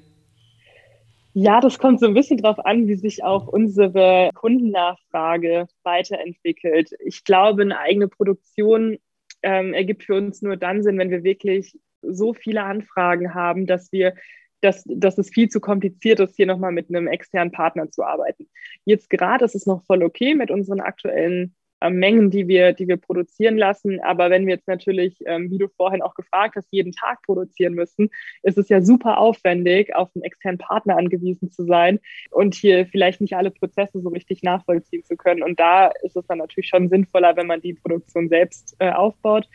[1.33, 6.91] Ja, das kommt so ein bisschen drauf an, wie sich auch unsere Kundennachfrage weiterentwickelt.
[7.05, 8.97] Ich glaube, eine eigene Produktion
[9.41, 13.91] ähm, ergibt für uns nur dann Sinn, wenn wir wirklich so viele Anfragen haben, dass
[13.91, 14.13] wir
[14.61, 18.47] dass, dass es viel zu kompliziert ist, hier nochmal mit einem externen Partner zu arbeiten.
[18.85, 21.55] Jetzt gerade ist es noch voll okay mit unseren aktuellen
[21.89, 23.99] Mengen, die wir, die wir produzieren lassen.
[24.01, 27.73] Aber wenn wir jetzt natürlich, ähm, wie du vorhin auch gefragt hast, jeden Tag produzieren
[27.73, 28.09] müssen,
[28.43, 33.21] ist es ja super aufwendig, auf einen externen Partner angewiesen zu sein und hier vielleicht
[33.21, 35.43] nicht alle Prozesse so richtig nachvollziehen zu können.
[35.43, 39.47] Und da ist es dann natürlich schon sinnvoller, wenn man die Produktion selbst äh, aufbaut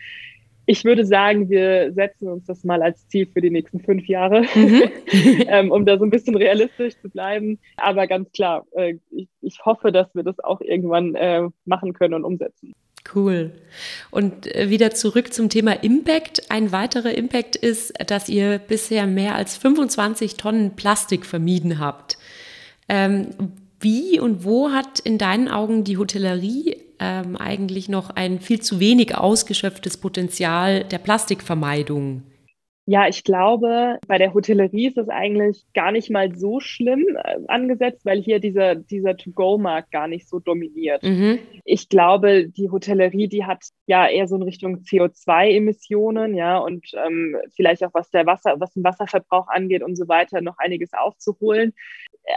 [0.66, 4.42] ich würde sagen, wir setzen uns das mal als Ziel für die nächsten fünf Jahre,
[4.54, 4.82] mhm.
[5.48, 7.58] ähm, um da so ein bisschen realistisch zu bleiben.
[7.76, 12.14] Aber ganz klar, äh, ich, ich, hoffe, dass wir das auch irgendwann äh, machen können
[12.14, 12.74] und umsetzen.
[13.14, 13.52] Cool.
[14.10, 16.50] Und äh, wieder zurück zum Thema Impact.
[16.50, 22.18] Ein weiterer Impact ist, dass ihr bisher mehr als 25 Tonnen Plastik vermieden habt.
[22.88, 23.28] Ähm,
[23.80, 28.80] wie und wo hat in deinen Augen die Hotellerie ähm, eigentlich noch ein viel zu
[28.80, 32.22] wenig ausgeschöpftes Potenzial der Plastikvermeidung?
[32.88, 37.38] Ja, ich glaube, bei der Hotellerie ist es eigentlich gar nicht mal so schlimm äh,
[37.48, 41.02] angesetzt, weil hier dieser, dieser To-Go-Markt gar nicht so dominiert.
[41.02, 41.40] Mhm.
[41.64, 47.36] Ich glaube, die Hotellerie, die hat ja eher so in Richtung CO2-Emissionen, ja, und ähm,
[47.56, 51.74] vielleicht auch was der Wasser, was den Wasserverbrauch angeht und so weiter, noch einiges aufzuholen.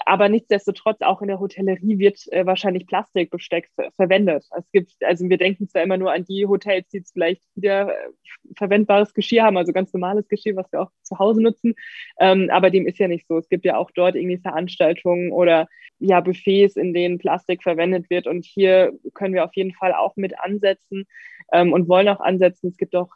[0.05, 4.45] Aber nichtsdestotrotz, auch in der Hotellerie wird äh, wahrscheinlich Plastikbesteck ver verwendet.
[4.55, 7.89] Es gibt, also wir denken zwar immer nur an die Hotels, die jetzt vielleicht wieder
[7.89, 8.09] äh,
[8.55, 11.73] verwendbares Geschirr haben, also ganz normales Geschirr, was wir auch zu Hause nutzen.
[12.19, 13.37] Ähm, aber dem ist ja nicht so.
[13.37, 15.67] Es gibt ja auch dort irgendwie Veranstaltungen oder
[15.99, 18.27] ja, Buffets, in denen Plastik verwendet wird.
[18.27, 21.05] Und hier können wir auf jeden Fall auch mit ansetzen
[21.51, 22.69] ähm, und wollen auch ansetzen.
[22.69, 23.09] Es gibt auch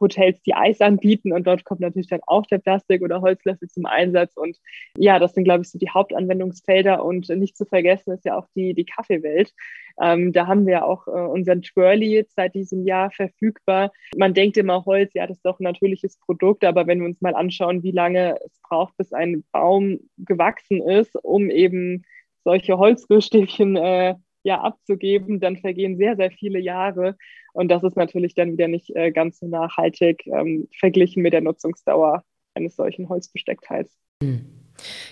[0.00, 3.86] Hotels, die Eis anbieten und dort kommt natürlich dann auch der Plastik- oder Holzlöffel zum
[3.86, 4.36] Einsatz.
[4.36, 4.58] Und
[4.96, 7.04] ja, das sind, glaube ich, so die Hauptanwendungsfelder.
[7.04, 9.52] Und nicht zu vergessen ist ja auch die, die Kaffeewelt.
[10.00, 13.92] Ähm, da haben wir auch äh, unseren Twirly jetzt seit diesem Jahr verfügbar.
[14.16, 17.20] Man denkt immer Holz, ja, das ist doch ein natürliches Produkt, aber wenn wir uns
[17.20, 22.04] mal anschauen, wie lange es braucht, bis ein Baum gewachsen ist, um eben
[22.44, 27.16] solche Holzrührstäbchen äh, ja abzugeben, dann vergehen sehr, sehr viele Jahre.
[27.52, 31.40] Und das ist natürlich dann wieder nicht äh, ganz so nachhaltig ähm, verglichen mit der
[31.40, 32.24] Nutzungsdauer
[32.54, 33.96] eines solchen Holzbesteckteils.
[34.22, 34.53] Hm.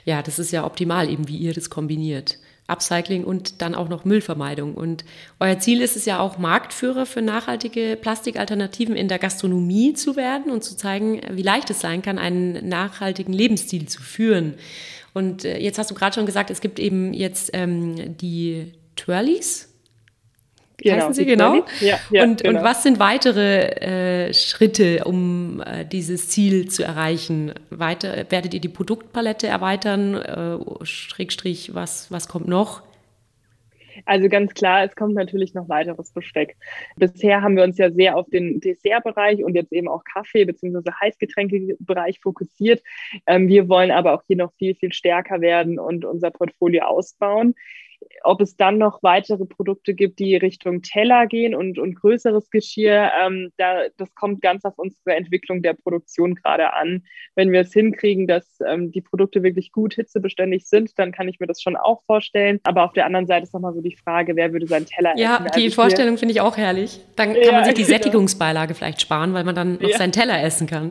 [0.04, 2.38] Ja, das ist ja optimal, eben wie ihr das kombiniert.
[2.68, 4.74] Upcycling und dann auch noch Müllvermeidung.
[4.74, 5.04] Und
[5.40, 10.50] euer Ziel ist es ja auch, Marktführer für nachhaltige Plastikalternativen in der Gastronomie zu werden
[10.50, 14.54] und zu zeigen, wie leicht es sein kann, einen nachhaltigen Lebensstil zu führen.
[15.12, 19.71] Und äh, jetzt hast du gerade schon gesagt, es gibt eben jetzt ähm, die Twirlies.
[20.82, 21.64] Genau, heißen sie genau?
[21.80, 22.58] Ja, ja, und, genau.
[22.58, 27.52] und was sind weitere äh, Schritte, um äh, dieses Ziel zu erreichen?
[27.70, 30.14] Weiter, werdet ihr die Produktpalette erweitern?
[30.14, 32.82] Äh, Schrägstrich, was, was kommt noch?
[34.04, 36.56] Also ganz klar, es kommt natürlich noch weiteres Besteck.
[36.96, 40.90] Bisher haben wir uns ja sehr auf den Dessertbereich und jetzt eben auch Kaffee- bzw.
[41.00, 42.82] Heißgetränkebereich fokussiert.
[43.26, 47.54] Ähm, wir wollen aber auch hier noch viel, viel stärker werden und unser Portfolio ausbauen
[48.24, 53.10] ob es dann noch weitere Produkte gibt, die Richtung Teller gehen und, und größeres Geschirr,
[53.24, 57.04] ähm, da, das kommt ganz auf unsere Entwicklung der Produktion gerade an.
[57.34, 61.40] Wenn wir es hinkriegen, dass ähm, die Produkte wirklich gut hitzebeständig sind, dann kann ich
[61.40, 62.60] mir das schon auch vorstellen.
[62.64, 65.34] Aber auf der anderen Seite ist nochmal so die Frage, wer würde seinen Teller ja,
[65.34, 65.44] essen?
[65.46, 67.00] Ja, die also Vorstellung finde ich auch herrlich.
[67.16, 67.94] Dann kann ja, man sich die genau.
[67.94, 69.98] Sättigungsbeilage vielleicht sparen, weil man dann noch ja.
[69.98, 70.90] seinen Teller essen kann.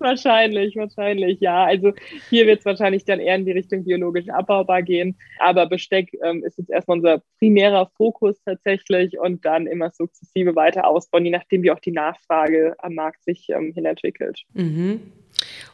[0.00, 1.64] Wahrscheinlich, wahrscheinlich, ja.
[1.64, 1.92] Also
[2.30, 5.16] hier wird es wahrscheinlich dann eher in die Richtung biologisch abbaubar gehen.
[5.38, 10.86] Aber Besteck ähm, ist jetzt erstmal unser primärer Fokus tatsächlich und dann immer sukzessive weiter
[10.86, 14.42] ausbauen, je nachdem, wie auch die Nachfrage am Markt sich ähm, hinentwickelt.
[14.54, 15.00] Mhm.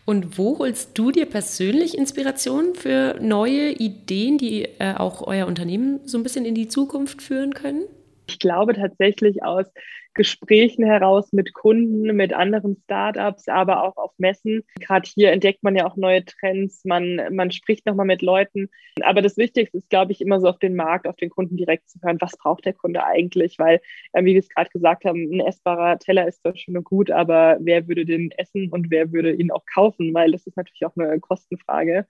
[0.04, 6.00] Und wo holst du dir persönlich Inspiration für neue Ideen, die äh, auch euer Unternehmen
[6.04, 7.84] so ein bisschen in die Zukunft führen können?
[8.26, 9.66] Ich glaube tatsächlich aus
[10.14, 14.64] Gesprächen heraus mit Kunden, mit anderen Startups, aber auch auf Messen.
[14.80, 18.68] Gerade hier entdeckt man ja auch neue Trends, man, man spricht nochmal mit Leuten.
[19.02, 21.88] Aber das Wichtigste ist, glaube ich, immer so auf den Markt, auf den Kunden direkt
[21.88, 23.58] zu hören, was braucht der Kunde eigentlich?
[23.58, 23.80] Weil,
[24.12, 27.10] äh, wie wir es gerade gesagt haben, ein essbarer Teller ist zwar schön und gut,
[27.10, 30.14] aber wer würde den essen und wer würde ihn auch kaufen?
[30.14, 32.06] Weil das ist natürlich auch eine Kostenfrage.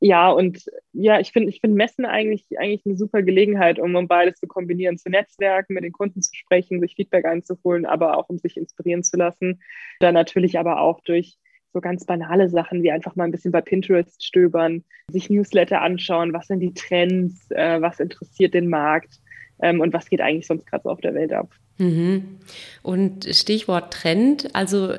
[0.00, 4.08] Ja, und ja, ich finde ich finde Messen eigentlich, eigentlich eine super Gelegenheit, um, um
[4.08, 7.45] beides zu kombinieren, zu netzwerken, mit den Kunden zu sprechen, sich Feedback einzuholen,
[7.86, 9.60] aber auch um sich inspirieren zu lassen.
[10.00, 11.38] Dann natürlich aber auch durch
[11.72, 16.32] so ganz banale Sachen wie einfach mal ein bisschen bei Pinterest stöbern, sich Newsletter anschauen,
[16.32, 19.20] was sind die Trends, äh, was interessiert den Markt
[19.60, 21.50] ähm, und was geht eigentlich sonst gerade so auf der Welt ab.
[21.78, 22.38] Mhm.
[22.82, 24.94] Und Stichwort Trend, also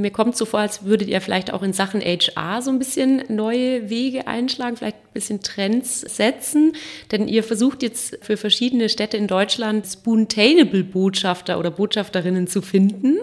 [0.00, 3.22] mir kommt so vor, als würdet ihr vielleicht auch in Sachen HR so ein bisschen
[3.28, 6.72] neue Wege einschlagen, vielleicht ein bisschen Trends setzen.
[7.10, 13.18] Denn ihr versucht jetzt für verschiedene Städte in Deutschland Spoontainable Botschafter oder Botschafterinnen zu finden.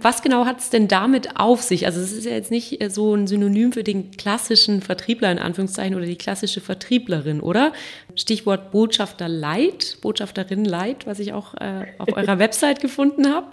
[0.00, 1.86] Was genau hat es denn damit auf sich?
[1.86, 5.96] Also es ist ja jetzt nicht so ein Synonym für den klassischen Vertriebler in Anführungszeichen
[5.96, 7.72] oder die klassische Vertrieblerin, oder?
[8.14, 13.48] Stichwort Botschafter Light, Botschafterin Light, was ich auch äh, auf eurer Website gefunden habe.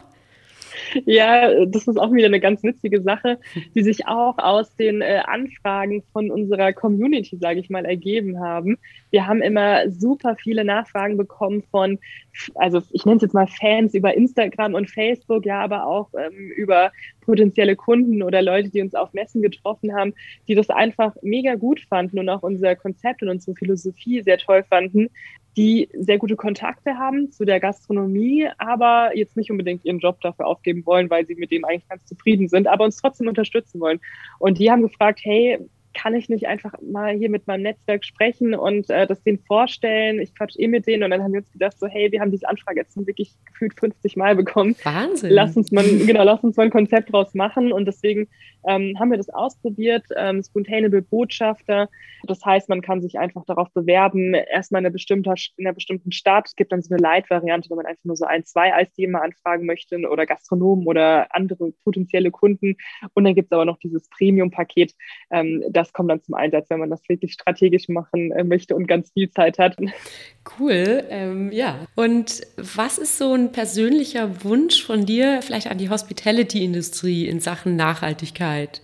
[1.06, 3.40] Ja, das ist auch wieder eine ganz witzige Sache,
[3.76, 8.78] die sich auch aus den äh, Anfragen von unserer Community, sage ich mal, ergeben haben.
[9.16, 12.00] Wir haben immer super viele Nachfragen bekommen von,
[12.56, 16.52] also ich nenne es jetzt mal Fans über Instagram und Facebook, ja, aber auch ähm,
[16.58, 20.14] über potenzielle Kunden oder Leute, die uns auf Messen getroffen haben,
[20.50, 24.66] die das einfach mega gut fanden und auch unser Konzept und unsere Philosophie sehr toll
[24.70, 25.08] fanden,
[25.56, 30.48] die sehr gute Kontakte haben zu der Gastronomie, aber jetzt nicht unbedingt ihren Job dafür
[30.48, 34.02] aufgeben wollen, weil sie mit dem eigentlich ganz zufrieden sind, aber uns trotzdem unterstützen wollen.
[34.40, 35.58] Und die haben gefragt, hey,
[35.96, 40.20] kann ich nicht einfach mal hier mit meinem Netzwerk sprechen und äh, das denen vorstellen?
[40.20, 42.32] Ich quatsch eh mit denen und dann haben wir uns gedacht, so, hey, wir haben
[42.32, 44.76] diese Anfrage jetzt wirklich gefühlt 50 Mal bekommen.
[44.84, 45.32] Wahnsinn.
[45.32, 48.28] Lass uns mal, genau, lass uns mal ein Konzept draus machen und deswegen
[48.68, 51.90] ähm, haben wir das ausprobiert, ähm, Spontaneable Botschafter.
[52.24, 56.12] Das heißt, man kann sich einfach darauf bewerben, erstmal in einer, bestimmter, in einer bestimmten
[56.12, 56.48] Stadt.
[56.48, 59.66] Es gibt dann so eine Light-Variante, wenn man einfach nur so ein, zwei Eisdielen anfragen
[59.66, 62.76] möchte oder Gastronomen oder andere potenzielle Kunden.
[63.14, 64.94] Und dann gibt es aber noch dieses Premium-Paket,
[65.32, 68.88] ähm, das kommt dann zum Einsatz, wenn man das wirklich strategisch machen äh, möchte und
[68.88, 69.78] ganz viel Zeit hat.
[70.60, 71.88] Cool, ähm, ja.
[71.96, 77.76] Und was ist so ein persönlicher Wunsch von dir, vielleicht an die Hospitality-Industrie in Sachen
[77.76, 78.82] Nachhaltigkeit?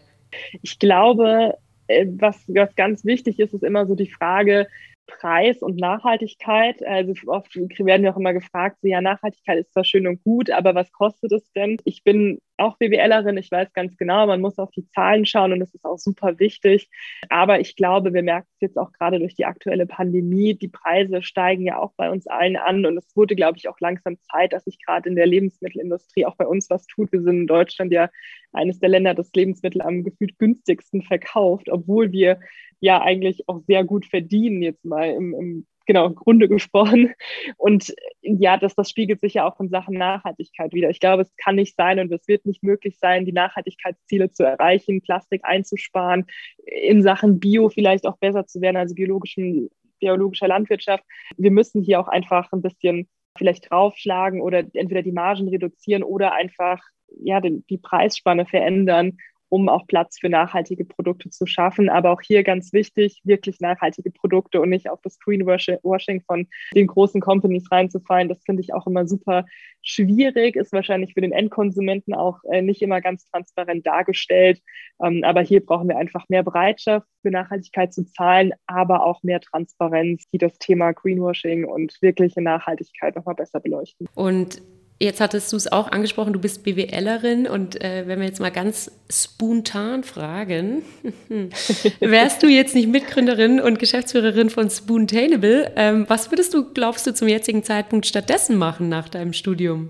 [0.61, 1.55] Ich glaube,
[1.87, 4.67] äh, was, was ganz wichtig ist, ist immer so die Frage,
[5.07, 6.85] Preis und Nachhaltigkeit.
[6.85, 10.49] Also oft werden wir auch immer gefragt, so, ja, Nachhaltigkeit ist zwar schön und gut,
[10.49, 11.77] aber was kostet es denn?
[11.83, 15.59] Ich bin auch BWLerin, ich weiß ganz genau, man muss auf die Zahlen schauen und
[15.59, 16.89] das ist auch super wichtig.
[17.29, 21.21] Aber ich glaube, wir merken es jetzt auch gerade durch die aktuelle Pandemie, die Preise
[21.23, 24.53] steigen ja auch bei uns allen an und es wurde, glaube ich, auch langsam Zeit,
[24.53, 27.11] dass sich gerade in der Lebensmittelindustrie auch bei uns was tut.
[27.11, 28.09] Wir sind in Deutschland ja
[28.53, 32.39] eines der Länder, das Lebensmittel am gefühlt günstigsten verkauft, obwohl wir
[32.79, 37.13] ja eigentlich auch sehr gut verdienen, jetzt mal im, im genau, Grunde gesprochen.
[37.57, 40.89] Und ja, das, das spiegelt sich ja auch in Sachen Nachhaltigkeit wieder.
[40.89, 44.43] Ich glaube, es kann nicht sein und es wird nicht möglich sein, die Nachhaltigkeitsziele zu
[44.43, 46.25] erreichen, Plastik einzusparen,
[46.65, 51.03] in Sachen Bio vielleicht auch besser zu werden, also biologischen, biologischer Landwirtschaft.
[51.37, 56.33] Wir müssen hier auch einfach ein bisschen vielleicht draufschlagen oder entweder die Margen reduzieren oder
[56.33, 56.81] einfach
[57.19, 59.17] ja, die Preisspanne verändern,
[59.51, 61.89] um auch Platz für nachhaltige Produkte zu schaffen.
[61.89, 66.87] Aber auch hier ganz wichtig, wirklich nachhaltige Produkte und nicht auf das Greenwashing von den
[66.87, 68.29] großen Companies reinzufallen.
[68.29, 69.45] Das finde ich auch immer super
[69.81, 74.61] schwierig, ist wahrscheinlich für den Endkonsumenten auch äh, nicht immer ganz transparent dargestellt.
[75.03, 79.41] Ähm, aber hier brauchen wir einfach mehr Bereitschaft für Nachhaltigkeit zu zahlen, aber auch mehr
[79.41, 84.07] Transparenz, die das Thema Greenwashing und wirkliche Nachhaltigkeit nochmal besser beleuchten.
[84.15, 84.61] Und
[85.01, 88.51] Jetzt hattest du es auch angesprochen, du bist BWLerin und äh, wenn wir jetzt mal
[88.51, 90.83] ganz spontan fragen,
[91.99, 97.15] wärst du jetzt nicht Mitgründerin und Geschäftsführerin von Spoontainable, ähm, was würdest du, glaubst du,
[97.15, 99.89] zum jetzigen Zeitpunkt stattdessen machen nach deinem Studium?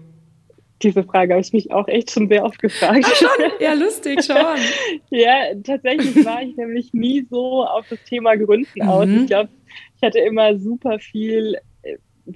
[0.82, 3.06] Diese Frage habe ich mich auch echt schon sehr oft gefragt.
[3.06, 3.30] Ach schon?
[3.60, 4.38] Ja, lustig, schon.
[5.10, 9.08] ja, tatsächlich war ich nämlich nie so auf das Thema Gründen aus.
[9.08, 9.24] Mhm.
[9.24, 9.50] Ich glaube,
[9.98, 11.58] ich hatte immer super viel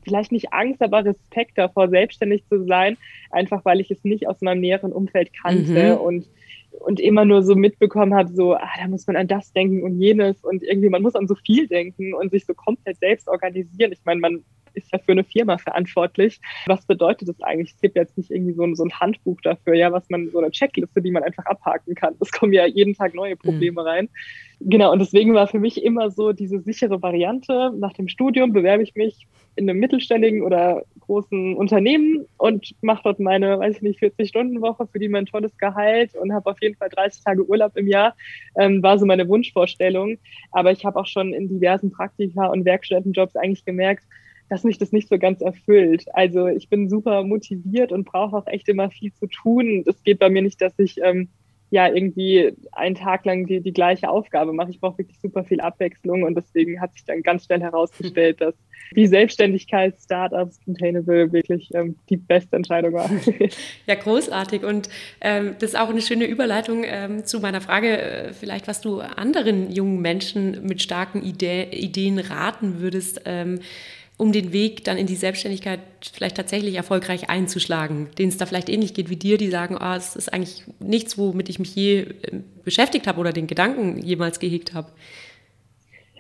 [0.04, 2.98] vielleicht nicht Angst, aber Respekt davor, selbstständig zu sein,
[3.32, 6.02] einfach weil ich es nicht aus meinem näheren Umfeld kannte mhm.
[6.02, 6.28] und
[6.80, 10.00] und immer nur so mitbekommen habe, so, ah, da muss man an das denken und
[10.00, 13.94] jenes und irgendwie, man muss an so viel denken und sich so komplett selbst organisieren.
[13.94, 14.44] Ich meine, man
[14.76, 16.40] ist ja für eine Firma verantwortlich.
[16.68, 17.74] Was bedeutet das eigentlich?
[17.74, 20.40] Es gibt jetzt nicht irgendwie so ein, so ein Handbuch dafür, ja, was man, so
[20.40, 22.16] eine Checkliste, die man einfach abhaken kann.
[22.20, 23.88] Es kommen ja jeden Tag neue Probleme mhm.
[23.88, 24.10] rein.
[24.62, 27.74] Genau, und deswegen war für mich immer so diese sichere Variante.
[27.78, 33.20] Nach dem Studium bewerbe ich mich in einem mittelständigen oder großen Unternehmen und mache dort
[33.20, 36.90] meine, weiß ich nicht, 40-Stunden-Woche, für die mein tolles Gehalt und habe auf jeden Fall
[36.90, 38.16] 30 Tage Urlaub im Jahr.
[38.58, 40.18] Ähm, war so meine Wunschvorstellung.
[40.52, 44.04] Aber ich habe auch schon in diversen Praktika und Werkstättenjobs eigentlich gemerkt,
[44.50, 46.06] dass mich das nicht so ganz erfüllt.
[46.14, 49.84] Also ich bin super motiviert und brauche auch echt immer viel zu tun.
[49.88, 51.30] Es geht bei mir nicht, dass ich ähm,
[51.72, 54.70] ja irgendwie einen Tag lang die, die gleiche Aufgabe mache.
[54.70, 58.56] Ich brauche wirklich super viel Abwechslung und deswegen hat sich dann ganz schnell herausgestellt, dass
[58.96, 63.10] die Selbstständigkeit Startups Containable wirklich ähm, die beste Entscheidung war.
[63.88, 64.64] Ja, großartig.
[64.64, 64.90] Und
[65.22, 69.00] ähm, das ist auch eine schöne Überleitung ähm, zu meiner Frage, äh, vielleicht was du
[69.00, 73.22] anderen jungen Menschen mit starken Ide Ideen raten würdest.
[74.18, 75.82] Um den Weg dann in die Selbstständigkeit
[76.14, 79.98] vielleicht tatsächlich erfolgreich einzuschlagen, denen es da vielleicht ähnlich geht wie dir, die sagen, ah,
[79.98, 84.40] es ist eigentlich nichts, womit ich mich je ähm, beschäftigt habe oder den Gedanken jemals
[84.40, 84.88] gehegt habe?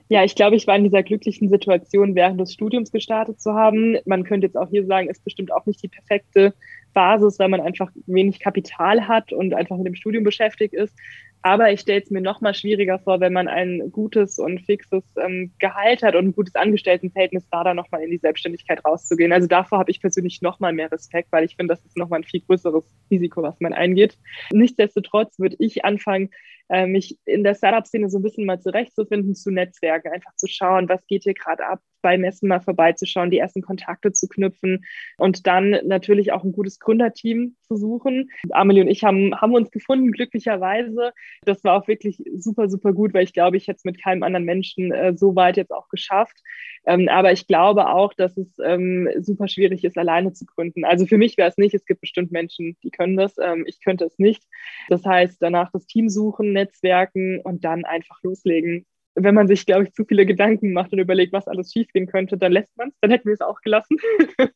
[0.08, 3.97] Ja, ich glaube, ich war in dieser glücklichen Situation, während des Studiums gestartet zu haben.
[4.05, 6.53] Man könnte jetzt auch hier sagen, ist bestimmt auch nicht die perfekte
[6.93, 10.93] Basis, weil man einfach wenig Kapital hat und einfach mit dem Studium beschäftigt ist.
[11.45, 15.03] Aber ich stelle es mir noch mal schwieriger vor, wenn man ein gutes und fixes
[15.23, 19.31] ähm, Gehalt hat und ein gutes Angestelltenverhältnis, da dann noch mal in die Selbstständigkeit rauszugehen.
[19.31, 22.10] Also davor habe ich persönlich noch mal mehr Respekt, weil ich finde, das ist noch
[22.10, 24.17] mal ein viel größeres Risiko, was man eingeht.
[24.53, 26.31] Nichtsdestotrotz würde ich anfangen,
[26.69, 30.89] äh, mich in der Startup-Szene so ein bisschen mal zurechtzufinden, zu Netzwerken, einfach zu schauen,
[30.89, 34.86] was geht hier gerade ab, bei Messen mal vorbeizuschauen, die ersten Kontakte zu knüpfen
[35.18, 38.30] und dann natürlich auch ein gutes Gründerteam zu suchen.
[38.52, 41.13] Amelie und ich haben, haben uns gefunden, glücklicherweise.
[41.46, 44.22] Das war auch wirklich super, super gut, weil ich glaube, ich hätte es mit keinem
[44.22, 46.38] anderen Menschen äh, so weit jetzt auch geschafft.
[46.86, 50.86] Ähm, aber ich glaube auch, dass es ähm, super schwierig ist, alleine zu gründen.
[50.86, 51.74] Also für mich wäre es nicht.
[51.74, 53.34] Es gibt bestimmt Menschen, die können das.
[53.41, 54.44] Ähm, ich könnte es nicht.
[54.89, 59.86] Das heißt, danach das Team suchen, Netzwerken und dann einfach loslegen wenn man sich, glaube
[59.86, 62.95] ich, zu viele Gedanken macht und überlegt, was alles schiefgehen könnte, dann lässt man es,
[63.01, 63.97] dann hätten wir es auch gelassen.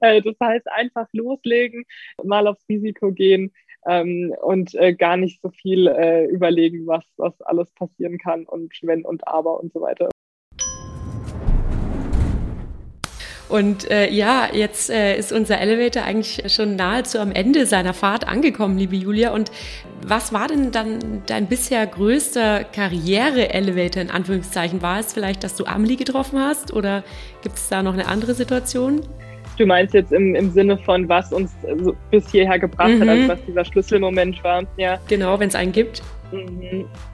[0.00, 1.84] Äh, das heißt, einfach loslegen,
[2.22, 3.52] mal aufs Risiko gehen
[3.86, 8.72] ähm, und äh, gar nicht so viel äh, überlegen, was, was alles passieren kann und
[8.82, 10.08] wenn und aber und so weiter.
[13.52, 18.26] Und äh, ja, jetzt äh, ist unser Elevator eigentlich schon nahezu am Ende seiner Fahrt
[18.26, 19.30] angekommen, liebe Julia.
[19.32, 19.52] Und
[20.00, 24.80] was war denn dann dein bisher größter Karriere-Elevator in Anführungszeichen?
[24.80, 27.04] War es vielleicht, dass du Amelie getroffen hast oder
[27.42, 29.02] gibt es da noch eine andere Situation?
[29.58, 31.52] Du meinst jetzt im, im Sinne von, was uns
[32.10, 33.02] bis hierher gebracht mhm.
[33.02, 34.62] hat, also was dieser Schlüsselmoment war.
[34.78, 34.98] Ja.
[35.08, 36.02] Genau, wenn es einen gibt.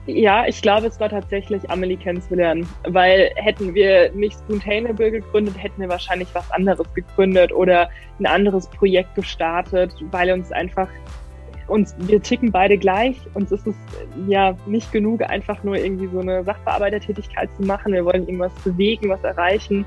[0.05, 5.81] Ja, ich glaube, es war tatsächlich Amelie kennenzulernen, weil hätten wir nicht Spoontainable gegründet, hätten
[5.81, 10.87] wir wahrscheinlich was anderes gegründet oder ein anderes Projekt gestartet, weil uns einfach
[11.67, 13.15] uns, wir ticken beide gleich.
[13.35, 13.75] Uns ist es
[14.27, 17.93] ja nicht genug, einfach nur irgendwie so eine Sachbearbeitertätigkeit zu machen.
[17.93, 19.85] Wir wollen irgendwas bewegen, was erreichen.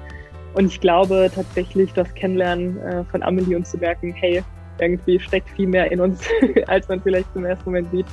[0.55, 4.45] Und ich glaube tatsächlich, das Kennenlernen äh, von Amelie und zu merken, hey,
[4.79, 6.21] irgendwie steckt viel mehr in uns,
[6.67, 8.07] als man vielleicht zum ersten Moment sieht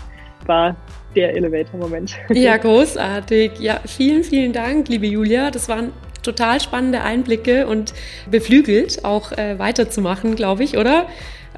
[0.46, 0.76] war
[1.16, 2.16] der Elevator-Moment.
[2.34, 3.60] Ja, großartig.
[3.60, 5.52] Ja, vielen, vielen Dank, liebe Julia.
[5.52, 5.92] Das waren
[6.24, 7.94] total spannende Einblicke und
[8.30, 11.08] beflügelt, auch äh, weiterzumachen, glaube ich, oder?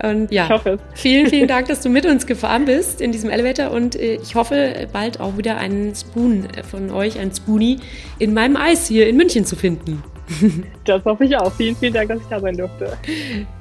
[0.04, 0.80] Und ja, ich hoffe es.
[1.02, 4.36] vielen, vielen Dank, dass du mit uns gefahren bist in diesem Elevator und äh, ich
[4.36, 7.80] hoffe bald auch wieder einen Spoon von euch, ein Spoonie,
[8.20, 10.04] in meinem Eis hier in München zu finden.
[10.86, 11.52] Das hoffe ich auch.
[11.52, 12.98] Vielen, vielen Dank, dass ich da sein durfte.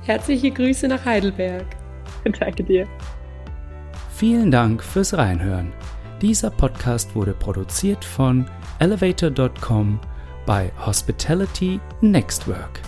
[0.07, 1.65] Herzliche Grüße nach Heidelberg.
[2.39, 2.87] Danke dir.
[4.21, 5.73] Vielen Dank fürs Reinhören.
[6.21, 8.45] Dieser Podcast wurde produziert von
[8.79, 9.99] elevator.com
[10.45, 12.83] bei Hospitality Nextwork.